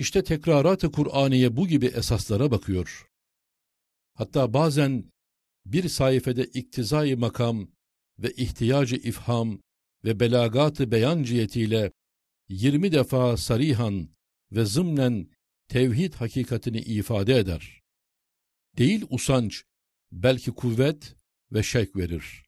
[0.00, 3.08] İşte tekrarat-ı Kur'aniye bu gibi esaslara bakıyor.
[4.14, 5.12] Hatta bazen
[5.66, 7.68] bir sayfede iktizai makam
[8.18, 9.60] ve ihtiyacı ifham
[10.04, 11.92] ve belagat-ı beyan cihetiyle
[12.48, 14.08] 20 defa sarihan
[14.52, 15.30] ve zımnen
[15.68, 17.82] tevhid hakikatini ifade eder.
[18.78, 19.64] Değil usanç,
[20.12, 21.16] belki kuvvet
[21.52, 22.44] ve şek verir.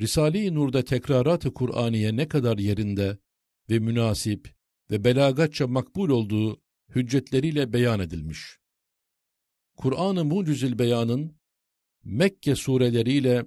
[0.00, 3.18] Risale-i Nur'da tekrarat-ı Kur'aniye ne kadar yerinde
[3.70, 4.55] ve münasip
[4.90, 8.58] ve belagatça makbul olduğu hüccetleriyle beyan edilmiş.
[9.76, 11.36] Kur'an-ı Mucizül Beyan'ın
[12.04, 13.46] Mekke sureleriyle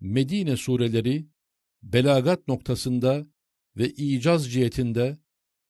[0.00, 1.26] Medine sureleri
[1.82, 3.26] belagat noktasında
[3.76, 5.18] ve icaz cihetinde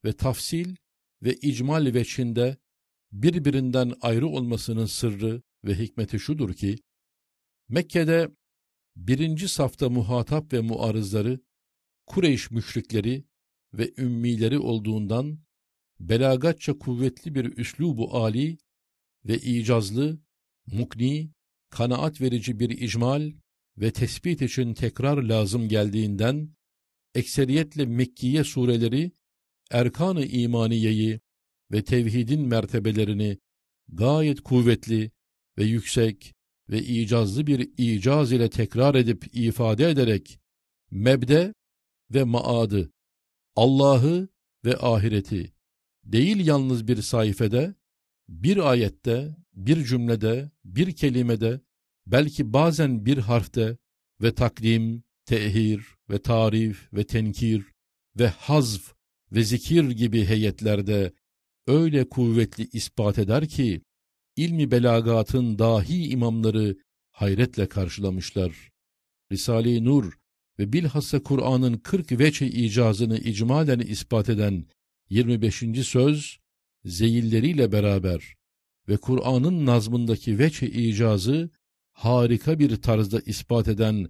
[0.05, 0.77] ve tafsil
[1.23, 2.57] ve icmal veçhinde
[3.13, 6.79] birbirinden ayrı olmasının sırrı ve hikmeti şudur ki,
[7.69, 8.30] Mekke'de
[8.97, 11.41] birinci safta muhatap ve muarızları,
[12.07, 13.24] Kureyş müşrikleri
[13.75, 15.39] ve ümmileri olduğundan,
[16.01, 18.59] belagatça kuvvetli bir üslubu ali
[19.25, 20.19] ve icazlı,
[20.66, 21.30] mukni,
[21.71, 23.33] kanaat verici bir icmal
[23.77, 26.51] ve tespit için tekrar lazım geldiğinden,
[27.15, 29.13] ekseriyetle Mekkiye sureleri,
[29.71, 31.21] erkan-ı imaniyeyi
[31.73, 33.39] ve tevhidin mertebelerini
[33.89, 35.11] gayet kuvvetli
[35.59, 36.35] ve yüksek
[36.71, 40.41] ve icazlı bir icaz ile tekrar edip ifade ederek
[40.91, 41.55] mebde
[42.11, 42.93] ve maadı,
[43.57, 44.29] Allah'ı
[44.65, 45.53] ve ahireti
[46.05, 47.75] değil yalnız bir sayfede,
[48.29, 51.61] bir ayette, bir cümlede, bir kelimede,
[52.07, 53.79] belki bazen bir harfte
[54.23, 57.65] ve takdim, tehir ve tarif ve tenkir
[58.19, 58.93] ve hazf
[59.33, 61.13] ve zikir gibi heyetlerde
[61.67, 63.83] öyle kuvvetli ispat eder ki,
[64.37, 66.77] ilmi belagatın dahi imamları
[67.11, 68.71] hayretle karşılamışlar.
[69.33, 70.22] Risale-i Nur
[70.59, 74.67] ve bilhassa Kur'an'ın 40 veçe icazını icmalen ispat eden
[75.11, 75.65] 25.
[75.83, 76.39] söz,
[76.84, 78.34] zeyilleriyle beraber
[78.89, 81.50] ve Kur'an'ın nazmındaki veçe icazı
[81.93, 84.09] harika bir tarzda ispat eden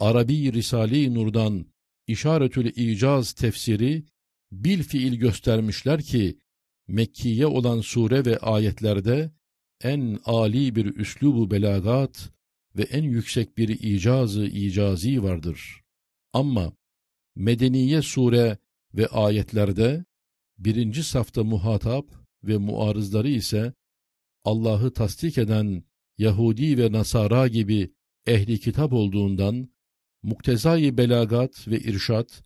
[0.00, 1.66] Arabi Risale-i Nur'dan
[2.06, 4.04] işaretül icaz tefsiri
[4.52, 6.38] bil fiil göstermişler ki
[6.88, 9.30] Mekkiye olan sure ve ayetlerde
[9.82, 12.30] en ali bir üslubu belagat
[12.76, 15.83] ve en yüksek bir icazı icazi vardır.
[16.34, 16.72] Ama
[17.36, 18.58] Medeniye sure
[18.94, 20.04] ve ayetlerde
[20.58, 22.06] birinci safta muhatap
[22.44, 23.72] ve muarızları ise
[24.44, 25.84] Allah'ı tasdik eden
[26.18, 27.92] Yahudi ve Nasara gibi
[28.26, 29.68] ehli kitap olduğundan
[30.22, 32.42] muktezai belagat ve irşat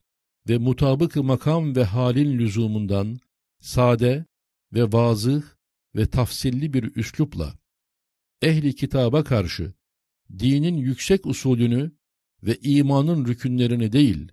[0.48, 3.18] ve mutabık makam ve halin lüzumundan
[3.60, 4.26] sade
[4.72, 5.42] ve vazıh
[5.94, 7.54] ve tafsilli bir üslupla
[8.42, 9.72] ehli kitaba karşı
[10.38, 11.97] dinin yüksek usulünü
[12.42, 14.32] ve imanın rükünlerini değil,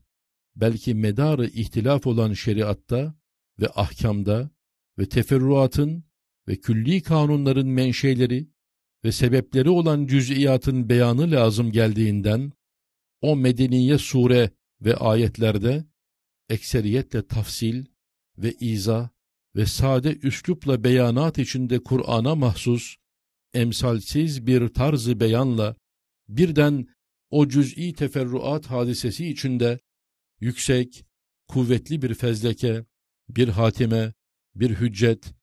[0.56, 3.16] belki medarı ihtilaf olan şeriatta
[3.60, 4.50] ve ahkamda
[5.00, 6.04] ve teferruatın
[6.48, 8.50] ve külli kanunların menşeleri
[9.04, 12.52] ve sebepleri olan cüz'iyatın beyanı lazım geldiğinden,
[13.22, 14.50] o medeniye sure
[14.82, 15.86] ve ayetlerde
[16.50, 17.86] ekseriyetle tafsil
[18.38, 19.10] ve izah
[19.56, 22.96] ve sade üslupla beyanat içinde Kur'an'a mahsus,
[23.54, 25.76] emsalsiz bir tarzı beyanla
[26.30, 26.88] birden
[27.30, 29.80] o cüz'i teferruat hadisesi içinde
[30.40, 31.06] yüksek,
[31.48, 32.86] kuvvetli bir fezleke,
[33.30, 34.14] bir hatime,
[34.56, 35.34] bir hüccet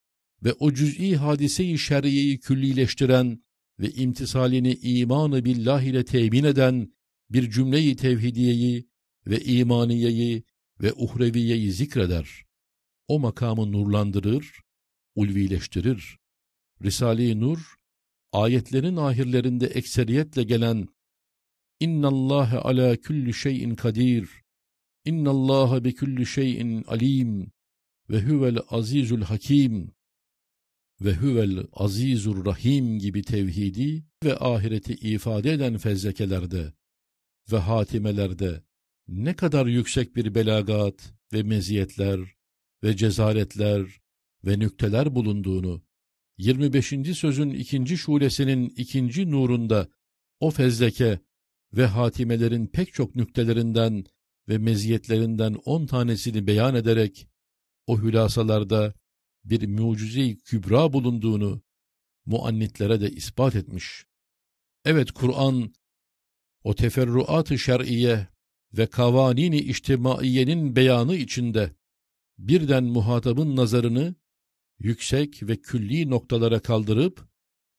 [0.44, 3.42] ve o cüz'i hadiseyi şer'iyeyi küllileştiren
[3.80, 6.92] ve imtisalini imanı billah ile temin eden
[7.30, 8.88] bir cümleyi tevhidiyeyi
[9.26, 10.44] ve imaniyeyi
[10.82, 12.44] ve uhreviyeyi zikreder.
[13.08, 14.60] O makamı nurlandırır,
[15.14, 16.18] ulvileştirir.
[16.82, 17.74] Risale-i Nur,
[18.32, 20.88] ayetlerin ahirlerinde ekseriyetle gelen
[21.82, 24.30] İnna Allah ala kulli şeyin kadir.
[25.04, 27.52] İnna Allah bi kulli şeyin alim
[28.10, 29.94] ve huvel azizul hakim
[31.00, 36.72] ve huvel azizur rahim gibi tevhidi ve ahireti ifade eden fezlekelerde
[37.52, 38.62] ve hatimelerde
[39.08, 42.20] ne kadar yüksek bir belagat ve meziyetler
[42.84, 44.00] ve cezaretler
[44.44, 45.82] ve nükteler bulunduğunu
[46.38, 46.94] 25.
[47.14, 49.88] sözün ikinci şulesinin ikinci nurunda
[50.40, 51.20] o fezleke
[51.74, 54.04] ve hatimelerin pek çok nüktelerinden
[54.48, 57.28] ve meziyetlerinden on tanesini beyan ederek
[57.86, 58.94] o hülasalarda
[59.44, 61.62] bir mucize-i kübra bulunduğunu
[62.26, 64.04] muannitlere de ispat etmiş.
[64.84, 65.74] Evet Kur'an
[66.64, 68.26] o teferruat-ı şer'iye
[68.72, 71.76] ve kavanini içtimaiyenin beyanı içinde
[72.38, 74.14] birden muhatabın nazarını
[74.78, 77.28] yüksek ve külli noktalara kaldırıp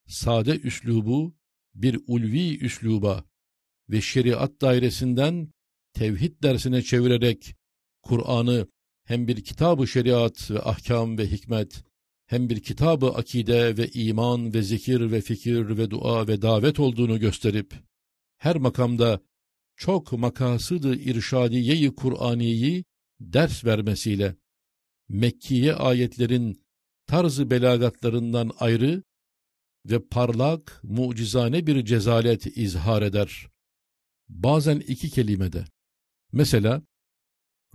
[0.07, 1.35] sade üslubu
[1.75, 3.25] bir ulvi üsluba
[3.89, 5.53] ve şeriat dairesinden
[5.94, 7.56] tevhid dersine çevirerek
[8.01, 8.68] Kur'an'ı
[9.06, 11.83] hem bir kitabı şeriat ve ahkam ve hikmet
[12.25, 17.19] hem bir kitabı akide ve iman ve zikir ve fikir ve dua ve davet olduğunu
[17.19, 17.74] gösterip,
[18.38, 19.21] her makamda
[19.75, 22.86] çok makasıdı irşadiye-i Kur'aniyeyi
[23.19, 24.36] ders vermesiyle,
[25.09, 26.63] Mekkiye ayetlerin
[27.07, 29.03] tarzı belagatlarından ayrı
[29.86, 33.52] ve parlak, mucizane bir cezalet izhar eder.
[34.29, 35.65] Bazen iki kelimede.
[36.31, 36.81] Mesela,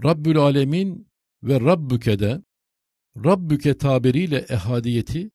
[0.05, 1.09] Rabbül Alemin
[1.43, 2.43] ve Rabbüke'de,
[3.25, 5.31] Rabbüke tabiriyle ehadiyeti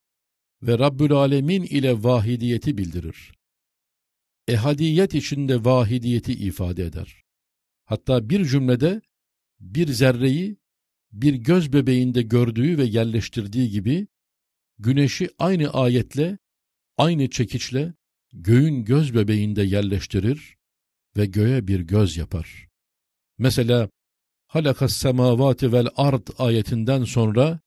[0.62, 3.33] ve Rabbül Alemin ile vahidiyeti bildirir.
[4.48, 7.24] Ehadiyet içinde vahidiyeti ifade eder.
[7.86, 9.01] Hatta bir cümlede
[9.59, 10.57] bir zerreyi
[11.12, 14.07] bir göz bebeğinde gördüğü ve yerleştirdiği gibi,
[14.80, 16.38] güneşi aynı ayetle,
[16.98, 17.94] aynı çekiçle
[18.33, 20.57] göğün göz bebeğinde yerleştirir
[21.18, 22.68] ve göğe bir göz yapar.
[23.38, 23.89] Mesela
[24.48, 27.60] halakas semavati vel ard ayetinden sonra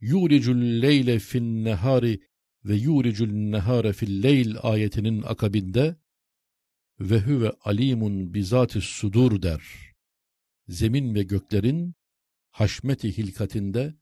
[0.00, 2.20] yulicul leyle fin nehari
[2.64, 5.96] ve yulicul nehare fil leyl ayetinin akabinde
[7.00, 9.62] ve huve alimun bizatis sudur der.
[10.68, 11.94] Zemin ve göklerin
[12.50, 13.94] haşmeti hilkatinde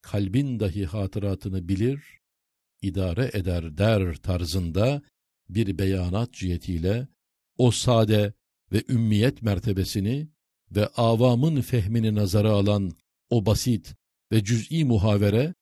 [0.00, 2.20] kalbin dahi hatıratını bilir,
[2.82, 5.02] idare eder der tarzında
[5.48, 7.08] bir beyanat cihetiyle
[7.62, 8.32] o sade
[8.72, 10.28] ve ümmiyet mertebesini
[10.70, 12.92] ve avamın fehmini nazara alan
[13.30, 13.94] o basit
[14.32, 15.54] ve cüz'i muhavere,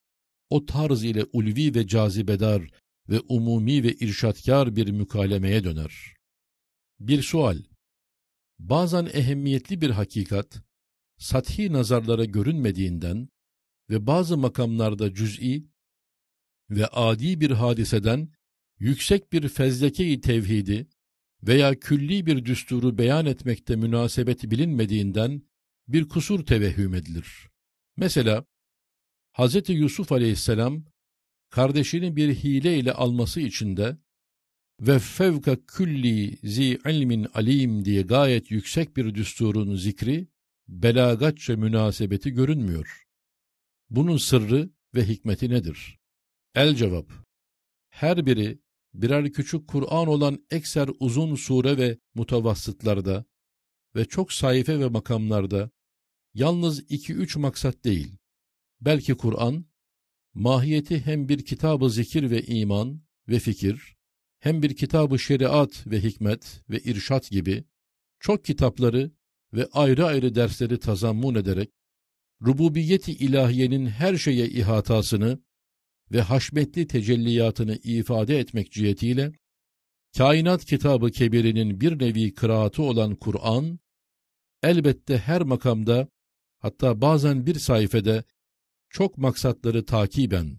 [0.50, 2.70] o tarz ile ulvi ve cazibedar
[3.08, 6.14] ve umumi ve irşatkar bir mükalemeye döner.
[7.00, 7.58] Bir sual,
[8.58, 10.62] bazen ehemmiyetli bir hakikat,
[11.19, 13.29] sathi nazarlara görünmediğinden
[13.91, 15.64] ve bazı makamlarda cüz'i
[16.70, 18.29] ve adi bir hadiseden
[18.79, 20.88] yüksek bir fezleke-i tevhidi
[21.43, 25.43] veya külli bir düsturu beyan etmekte münasebeti bilinmediğinden
[25.89, 27.49] bir kusur tevehhüm edilir.
[27.97, 28.45] Mesela
[29.33, 29.69] Hz.
[29.69, 30.85] Yusuf aleyhisselam
[31.51, 33.97] kardeşini bir hile ile alması için de
[34.81, 40.29] ve fevka külli zi ilmin alim diye gayet yüksek bir düsturun zikri
[40.69, 43.07] belagatça münasebeti görünmüyor.
[43.91, 45.99] Bunun sırrı ve hikmeti nedir?
[46.55, 47.13] El cevap.
[47.91, 48.59] Her biri
[48.95, 53.25] birer küçük Kur'an olan ekser uzun sure ve mutavassıtlarda
[53.97, 55.71] ve çok sayfe ve makamlarda
[56.35, 58.19] yalnız iki üç maksat değil,
[58.81, 59.67] belki Kur'an,
[60.35, 63.97] mahiyeti hem bir kitabı zikir ve iman ve fikir,
[64.39, 67.65] hem bir kitabı şeriat ve hikmet ve irşat gibi
[68.21, 69.13] çok kitapları
[69.53, 71.71] ve ayrı ayrı dersleri tazammun ederek,
[72.43, 75.39] rububiyeti ilahiyenin her şeye ihatasını
[76.12, 79.33] ve haşmetli tecelliyatını ifade etmek cihetiyle,
[80.17, 83.79] kainat kitabı kebirinin bir nevi kıraatı olan Kur'an,
[84.62, 86.09] elbette her makamda,
[86.59, 88.25] hatta bazen bir sayfede,
[88.89, 90.59] çok maksatları takiben,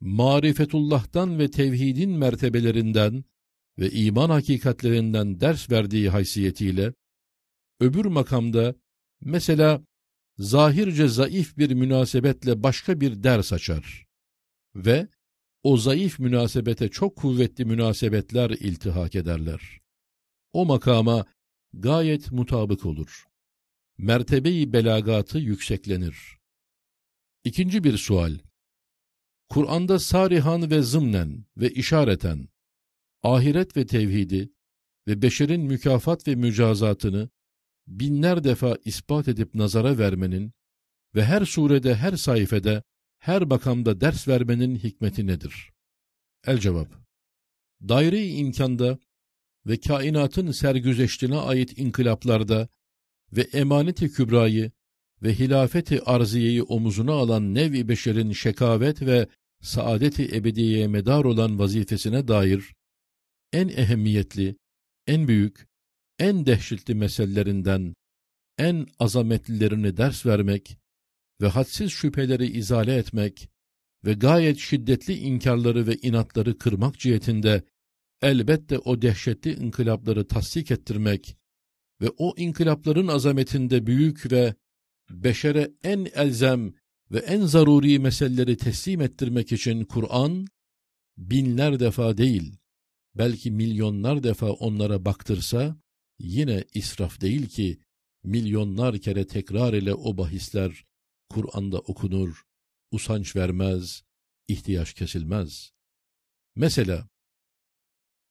[0.00, 3.24] marifetullah'tan ve tevhidin mertebelerinden
[3.78, 6.94] ve iman hakikatlerinden ders verdiği haysiyetiyle,
[7.80, 8.74] öbür makamda
[9.20, 9.82] mesela
[10.38, 14.11] zahirce zayıf bir münasebetle başka bir ders açar
[14.74, 15.08] ve
[15.62, 19.80] o zayıf münasebete çok kuvvetli münasebetler iltihak ederler.
[20.52, 21.26] O makama
[21.72, 23.24] gayet mutabık olur.
[23.98, 26.38] Mertebeyi belagatı yükseklenir.
[27.44, 28.38] İkinci bir sual.
[29.48, 32.48] Kur'an'da sarihan ve zımnen ve işareten,
[33.22, 34.52] ahiret ve tevhidi
[35.08, 37.30] ve beşerin mükafat ve mücazatını
[37.86, 40.52] binler defa ispat edip nazara vermenin
[41.14, 42.82] ve her surede, her sayfede,
[43.22, 45.72] her makamda ders vermenin hikmeti nedir?
[46.46, 46.88] El cevap.
[47.88, 48.98] Daire-i imkanda
[49.66, 52.68] ve kainatın sergüzeştine ait inkılaplarda
[53.32, 54.70] ve emanet-i kübrayı
[55.22, 59.28] ve hilafeti arziyeyi omuzuna alan nev-i beşerin şekavet ve
[59.60, 62.74] saadeti ebediyeye medar olan vazifesine dair
[63.52, 64.56] en ehemmiyetli,
[65.06, 65.66] en büyük
[66.18, 67.94] en dehşetli meselelerinden
[68.58, 70.81] en azametlilerini ders vermek
[71.42, 73.48] ve hadsiz şüpheleri izale etmek
[74.04, 77.62] ve gayet şiddetli inkarları ve inatları kırmak cihetinde
[78.22, 81.36] elbette o dehşetli inkılapları tasdik ettirmek
[82.00, 84.54] ve o inkılapların azametinde büyük ve
[85.10, 86.74] beşere en elzem
[87.10, 90.46] ve en zaruri meseleleri teslim ettirmek için Kur'an,
[91.18, 92.56] binler defa değil,
[93.14, 95.76] belki milyonlar defa onlara baktırsa,
[96.18, 97.78] yine israf değil ki
[98.24, 100.84] milyonlar kere tekrar ile o bahisler
[101.32, 102.42] Kur'an'da okunur,
[102.90, 104.02] usanç vermez,
[104.48, 105.72] ihtiyaç kesilmez.
[106.56, 107.08] Mesela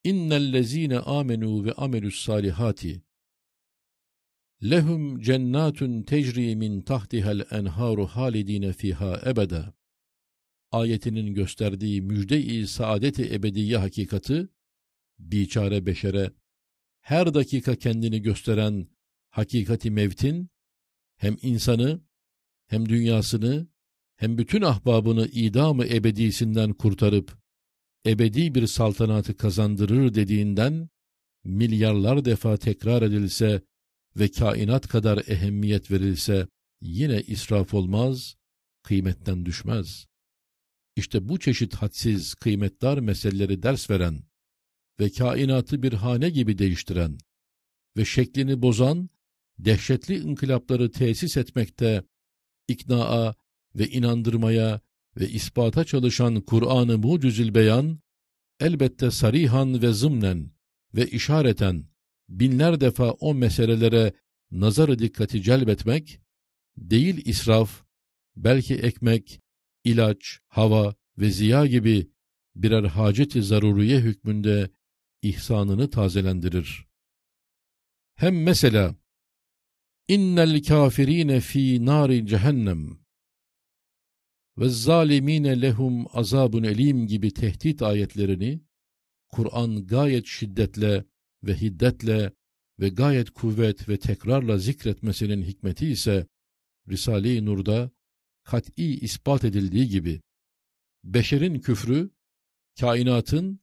[0.03, 3.03] İnnellezîne âmenû ve amelus salihati
[4.63, 9.73] lehum cennatun tecri min tahtiha'l enharu halidine fiha ebeda
[10.71, 14.47] ayetinin gösterdiği müjde-i saadet-i ebediye hakikati,
[15.19, 16.31] biçare beşere
[17.01, 18.87] her dakika kendini gösteren
[19.29, 20.49] hakikati mevtin,
[21.15, 22.01] hem insanı,
[22.71, 23.67] hem dünyasını,
[24.15, 27.37] hem bütün ahbabını idam-ı ebedisinden kurtarıp,
[28.05, 30.89] ebedi bir saltanatı kazandırır dediğinden,
[31.43, 33.61] milyarlar defa tekrar edilse
[34.15, 36.47] ve kainat kadar ehemmiyet verilse,
[36.81, 38.35] yine israf olmaz,
[38.83, 40.05] kıymetten düşmez.
[40.95, 44.23] İşte bu çeşit hadsiz, kıymetdar meseleleri ders veren
[44.99, 47.17] ve kainatı bir hane gibi değiştiren
[47.97, 49.09] ve şeklini bozan,
[49.59, 52.03] dehşetli inkılapları tesis etmekte,
[52.67, 53.35] iknaa
[53.75, 54.81] ve inandırmaya
[55.19, 57.99] ve ispata çalışan Kur'an-ı Mucizül Beyan,
[58.59, 60.51] elbette sarihan ve zımnen
[60.95, 61.85] ve işareten
[62.29, 64.13] binler defa o meselelere
[64.51, 66.21] nazarı dikkati celbetmek,
[66.77, 67.83] değil israf,
[68.35, 69.41] belki ekmek,
[69.83, 72.11] ilaç, hava ve ziya gibi
[72.55, 74.69] birer haceti zaruriye hükmünde
[75.21, 76.87] ihsanını tazelendirir.
[78.15, 78.95] Hem mesela
[80.11, 82.99] innel kafirine fi nari cehennem.
[84.57, 88.61] Ve zalimine lehum azabun elim gibi tehdit ayetlerini
[89.29, 91.05] Kur'an gayet şiddetle
[91.43, 92.31] ve hiddetle
[92.79, 96.27] ve gayet kuvvet ve tekrarla zikretmesinin hikmeti ise
[96.89, 97.91] Risale-i Nur'da
[98.43, 100.21] kat'i ispat edildiği gibi
[101.03, 102.09] beşerin küfrü,
[102.79, 103.59] kainatın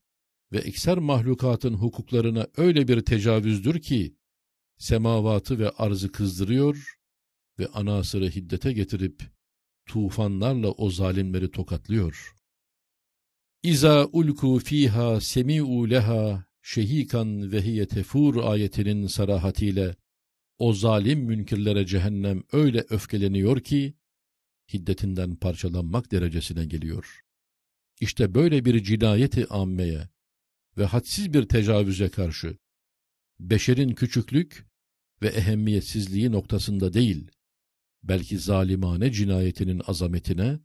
[0.52, 4.17] ve ekser mahlukatın hukuklarına öyle bir tecavüzdür ki,
[4.78, 6.98] semavatı ve arzı kızdırıyor
[7.58, 9.22] ve anasırı hiddete getirip,
[9.86, 12.34] tufanlarla o zalimleri tokatlıyor.
[13.62, 19.96] İza ulku fiha semi'u leha şehikan ve hiye tefur ayetinin sarahatiyle
[20.58, 23.94] o zalim münkirlere cehennem öyle öfkeleniyor ki
[24.72, 27.20] hiddetinden parçalanmak derecesine geliyor.
[28.00, 30.08] İşte böyle bir cinayeti ammeye
[30.78, 32.56] ve hadsiz bir tecavüze karşı
[33.40, 34.67] beşerin küçüklük
[35.22, 37.30] ve ehemmiyetsizliği noktasında değil,
[38.02, 40.58] belki zalimane cinayetinin azametine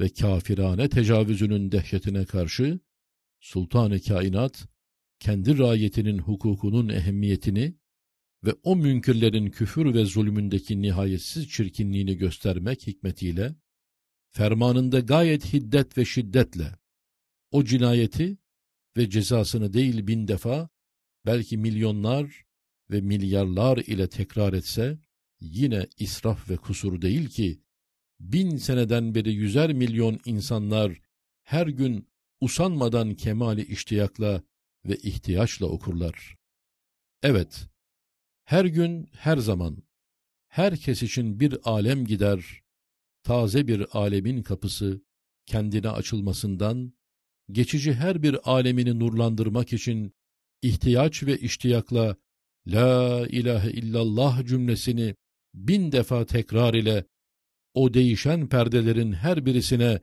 [0.00, 2.80] ve kafirane tecavüzünün dehşetine karşı
[3.40, 4.68] Sultan-ı Kainat
[5.20, 7.74] kendi rayetinin hukukunun ehemmiyetini
[8.44, 13.54] ve o münkirlerin küfür ve zulmündeki nihayetsiz çirkinliğini göstermek hikmetiyle,
[14.30, 16.78] fermanında gayet hiddet ve şiddetle
[17.50, 18.38] o cinayeti
[18.96, 20.68] ve cezasını değil bin defa,
[21.26, 22.44] belki milyonlar
[22.90, 24.98] ve milyarlar ile tekrar etse,
[25.40, 27.62] yine israf ve kusur değil ki,
[28.20, 31.00] bin seneden beri yüzer milyon insanlar
[31.42, 32.08] her gün
[32.40, 34.42] usanmadan kemali iştiyakla
[34.84, 36.36] ve ihtiyaçla okurlar.
[37.22, 37.68] Evet,
[38.44, 39.82] her gün, her zaman,
[40.48, 42.62] herkes için bir alem gider,
[43.22, 45.02] taze bir alemin kapısı
[45.46, 46.92] kendine açılmasından,
[47.50, 50.14] geçici her bir alemini nurlandırmak için
[50.62, 52.16] ihtiyaç ve iştiyakla
[52.66, 55.14] La ilahe illallah cümlesini
[55.54, 57.04] bin defa tekrar ile
[57.74, 60.00] o değişen perdelerin her birisine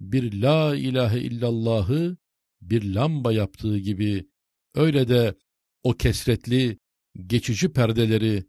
[0.00, 2.16] bir La ilahe illallahı
[2.60, 4.28] bir lamba yaptığı gibi
[4.74, 5.34] öyle de
[5.82, 6.78] o kesretli,
[7.26, 8.44] geçici perdeleri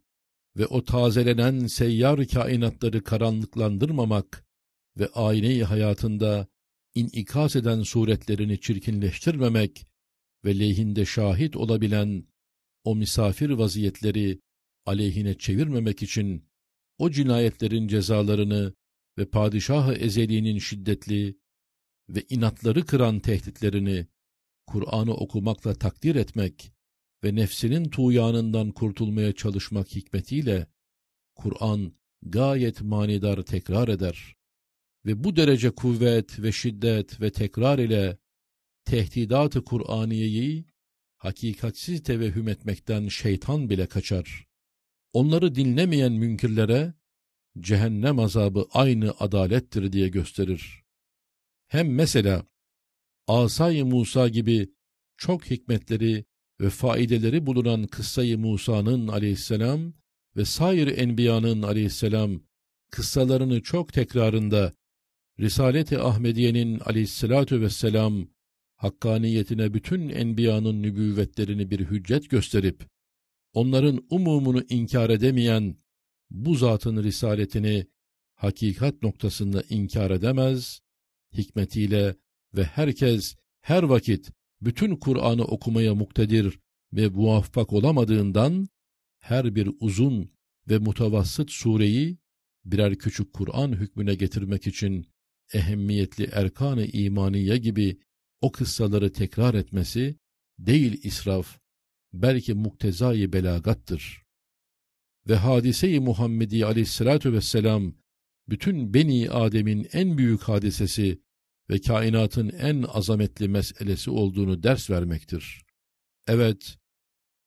[0.56, 4.46] ve o tazelenen seyyar kainatları karanlıklandırmamak
[4.98, 6.46] ve ayneyi hayatında
[6.94, 9.86] inikas eden suretlerini çirkinleştirmemek
[10.44, 12.24] ve lehinde şahit olabilen
[12.84, 14.40] o misafir vaziyetleri
[14.86, 16.48] aleyhine çevirmemek için
[16.98, 18.74] o cinayetlerin cezalarını
[19.18, 21.38] ve padişah-ı ezeliğinin şiddetli
[22.08, 24.06] ve inatları kıran tehditlerini
[24.66, 26.72] Kur'an'ı okumakla takdir etmek
[27.24, 30.66] ve nefsinin tuğyanından kurtulmaya çalışmak hikmetiyle
[31.34, 34.36] Kur'an gayet manidar tekrar eder
[35.06, 38.18] ve bu derece kuvvet ve şiddet ve tekrar ile
[38.84, 40.64] tehdidat-ı Kur'aniyeyi
[41.24, 44.46] hakikatsiz tevehhüm etmekten şeytan bile kaçar.
[45.12, 46.94] Onları dinlemeyen münkirlere
[47.58, 50.84] cehennem azabı aynı adalettir diye gösterir.
[51.66, 52.46] Hem mesela
[53.26, 54.70] Asay-ı Musa gibi
[55.16, 56.24] çok hikmetleri
[56.60, 59.94] ve faideleri bulunan kıssayı Musa'nın aleyhisselam
[60.36, 62.40] ve sair enbiyanın aleyhisselam
[62.90, 64.72] kıssalarını çok tekrarında
[65.40, 68.33] Risalet-i Ahmediye'nin aleyhissalatu vesselam
[68.76, 72.88] hakkaniyetine bütün enbiyanın nübüvvetlerini bir hüccet gösterip
[73.52, 75.76] onların umumunu inkar edemeyen
[76.30, 77.86] bu zatın risaletini
[78.34, 80.80] hakikat noktasında inkar edemez,
[81.36, 82.16] hikmetiyle
[82.54, 86.58] ve herkes her vakit bütün Kur'an'ı okumaya muktedir
[86.92, 88.68] ve muvaffak olamadığından
[89.18, 90.30] her bir uzun
[90.68, 92.18] ve mutavassıt sureyi
[92.64, 95.06] birer küçük Kur'an hükmüne getirmek için
[95.52, 97.98] ehemmiyetli erkan-ı imaniye gibi
[98.44, 100.16] o kıssaları tekrar etmesi
[100.58, 101.58] değil israf,
[102.12, 104.22] belki muktezai belagattır.
[105.28, 107.94] Ve hadise-i Muhammedi aleyhissalatu vesselam,
[108.48, 111.20] bütün Beni Adem'in en büyük hadisesi
[111.70, 115.62] ve kainatın en azametli meselesi olduğunu ders vermektir.
[116.28, 116.78] Evet,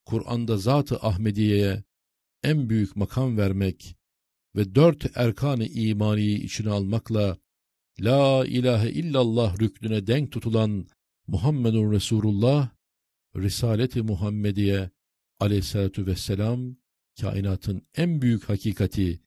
[0.06, 1.84] Kur'an'da Zat-ı Ahmediye'ye
[2.44, 3.96] en büyük makam vermek
[4.56, 7.38] ve dört erkan-ı imaniyi içine almakla
[8.01, 10.88] La ilahe illallah rüknüne denk tutulan
[11.27, 12.70] Muhammedun Resulullah,
[13.36, 14.89] Risalet-i Muhammediye
[15.39, 16.75] aleyhissalatu vesselam,
[17.22, 19.20] kainatın en büyük hakikati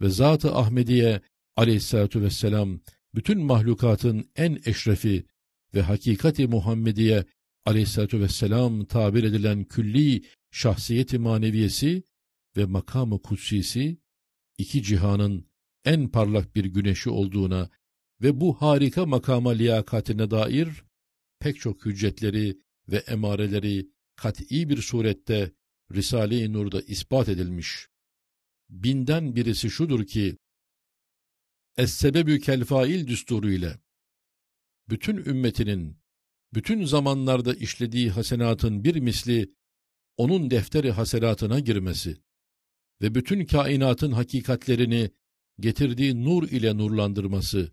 [0.00, 1.20] ve Zat-ı Ahmediye
[1.56, 2.80] aleyhissalatu vesselam,
[3.14, 5.26] bütün mahlukatın en eşrefi
[5.74, 7.24] ve hakikati Muhammediye
[7.66, 12.02] aleyhissalatu vesselam tabir edilen külli şahsiyeti maneviyesi
[12.56, 13.98] ve makamı kutsisi,
[14.58, 15.46] iki cihanın
[15.84, 17.70] en parlak bir güneşi olduğuna
[18.22, 20.68] ve bu harika makama liyakatine dair
[21.40, 22.58] pek çok hüccetleri
[22.88, 25.52] ve emareleri kat'i bir surette
[25.92, 27.88] Risale-i Nur'da ispat edilmiş.
[28.70, 30.36] Binden birisi şudur ki,
[31.76, 33.78] Es-sebebü kelfail düsturu ile
[34.88, 35.96] bütün ümmetinin
[36.54, 39.54] bütün zamanlarda işlediği hasenatın bir misli
[40.16, 42.16] onun defteri hasenatına girmesi
[43.02, 45.10] ve bütün kainatın hakikatlerini
[45.60, 47.70] getirdiği nur ile nurlandırması,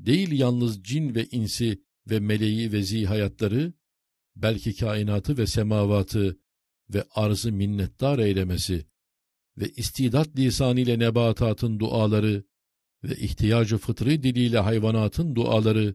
[0.00, 3.72] değil yalnız cin ve insi ve meleği ve zihayatları,
[4.36, 6.38] belki kainatı ve semavatı
[6.94, 8.86] ve arzı minnettar eylemesi
[9.58, 12.44] ve istidat lisanıyla nebatatın duaları
[13.04, 15.94] ve ihtiyacı fıtri diliyle hayvanatın duaları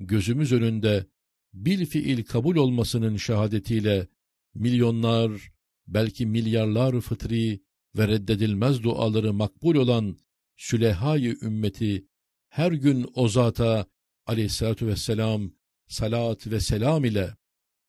[0.00, 1.06] gözümüz önünde
[1.54, 4.08] bil fiil kabul olmasının şehadetiyle
[4.54, 5.52] milyonlar,
[5.86, 7.62] belki milyarlar fıtri
[7.96, 10.16] ve reddedilmez duaları makbul olan
[10.56, 12.06] sülehayı ümmeti
[12.52, 13.86] her gün o zata
[14.26, 15.50] aleyhissalatü vesselam
[15.88, 17.36] salat ve selam ile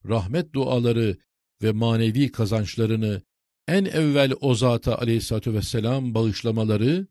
[0.06, 1.18] rahmet duaları
[1.62, 3.22] ve manevi kazançlarını
[3.68, 7.08] en evvel o zata aleyhissalatü vesselam bağışlamaları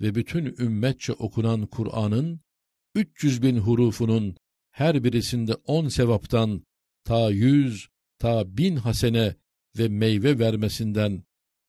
[0.00, 2.40] ve bütün ümmetçe okunan Kur'an'ın
[2.94, 4.36] 300 bin hurufunun
[4.70, 6.62] her birisinde on sevaptan
[7.04, 9.34] ta yüz, ta bin hasene
[9.78, 11.22] ve meyve vermesinden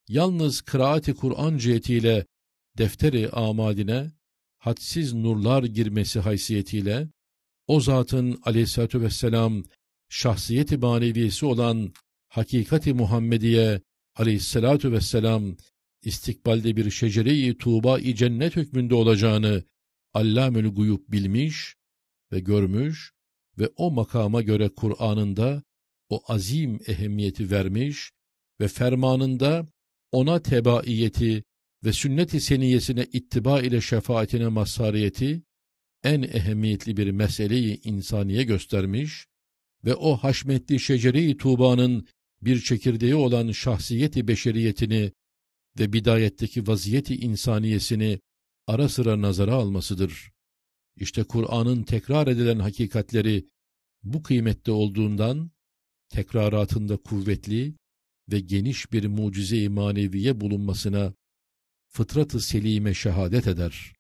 [0.08, 2.26] yalnız kıraati Kur'an cihetiyle
[2.78, 4.19] defteri amadine
[4.60, 7.08] hadsiz nurlar girmesi haysiyetiyle
[7.68, 9.64] o zatın aleyhissalatü vesselam
[10.10, 11.94] şahsiyeti maneviyesi olan
[12.28, 13.82] hakikati Muhammediye
[14.16, 15.56] aleyhissalatü vesselam
[16.04, 19.64] istikbalde bir şecere-i tuğba-i cennet hükmünde olacağını
[20.14, 21.76] Allamül Guyub bilmiş
[22.32, 23.14] ve görmüş
[23.60, 25.64] ve o makama göre Kur'an'ında
[26.10, 28.12] o azim ehemmiyeti vermiş
[28.60, 29.68] ve fermanında
[30.12, 31.44] ona tebaiyeti
[31.84, 35.44] ve sünnet-i seniyesine ittiba ile şefaatine mazhariyeti
[36.04, 39.28] en ehemmiyetli bir meseleyi insaniye göstermiş
[39.86, 42.08] ve o haşmetli şecere-i Tuğba'nın
[42.42, 45.12] bir çekirdeği olan şahsiyeti beşeriyetini
[45.80, 48.20] ve bidayetteki vaziyeti insaniyesini
[48.68, 50.32] ara sıra nazara almasıdır.
[50.96, 53.46] İşte Kur'an'ın tekrar edilen hakikatleri
[54.04, 55.52] bu kıymette olduğundan,
[56.10, 57.76] tekraratında kuvvetli
[58.32, 61.14] ve geniş bir mucize-i maneviye bulunmasına
[61.90, 63.94] fıtratı selime şehadet eder.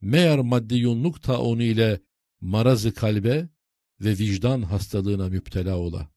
[0.00, 2.00] Meğer maddiyunluk taunu ile
[2.40, 3.48] marazı kalbe
[4.00, 6.10] ve vicdan hastalığına müptela ola.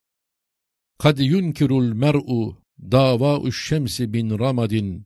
[0.97, 5.05] Kad yunkirul mer'u dava'u şemsi bin ramadin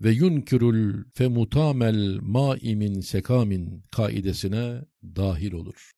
[0.00, 5.95] ve yunkirul femutamel maimin sekamin kaidesine dahil olur.